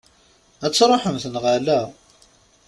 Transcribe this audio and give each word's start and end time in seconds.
Ad 0.65 0.73
truḥemt, 0.73 1.23
neɣ 1.29 1.45
ala? 1.55 1.79